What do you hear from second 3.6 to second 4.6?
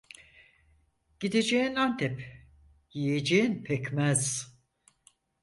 pekmez.